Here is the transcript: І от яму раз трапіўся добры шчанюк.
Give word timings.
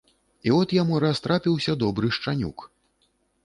І 0.49 0.53
от 0.59 0.73
яму 0.77 0.95
раз 1.03 1.21
трапіўся 1.27 1.77
добры 1.87 2.13
шчанюк. 2.21 2.69